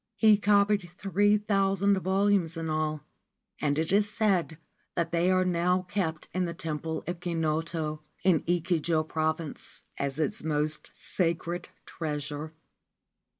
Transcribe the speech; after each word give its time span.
He 0.15 0.35
copied 0.35 0.89
three 0.89 1.37
thousand 1.37 1.99
volumes 1.99 2.57
in 2.57 2.71
all, 2.71 3.03
and 3.59 3.77
it 3.77 3.91
is 3.91 4.09
said 4.09 4.57
that 4.95 5.11
they 5.11 5.29
are 5.29 5.45
now 5.45 5.83
kept 5.83 6.27
in 6.33 6.45
the 6.45 6.55
Temple 6.55 7.03
of 7.05 7.19
Kinoto, 7.19 8.01
in 8.23 8.41
Echigo, 8.45 9.05
as 9.99 10.17
its 10.17 10.43
most 10.43 10.89
sacred 10.95 11.69
treasure. 11.85 12.51